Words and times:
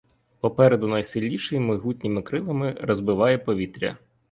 Попереду 0.39 0.87
найсильніший 0.87 1.59
могутніми 1.59 2.21
крилами 2.21 2.77
розбиває 2.81 3.37
повітря. 3.37 3.97